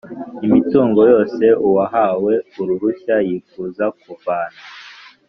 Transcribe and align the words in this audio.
imitungo 0.45 0.99
yose 1.11 1.43
uwahawe 1.67 2.33
uruhushya 2.61 3.15
yifuza 3.27 3.85
kuvana 4.01 4.59